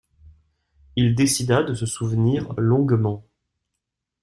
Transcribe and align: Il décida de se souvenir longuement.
Il 0.95 1.13
décida 1.13 1.61
de 1.61 1.75
se 1.75 1.85
souvenir 1.85 2.51
longuement. 2.57 3.23